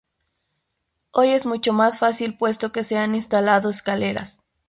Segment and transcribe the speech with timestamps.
[1.11, 4.41] Hoy es mucho más fácil puesto que se han instalado escaleras.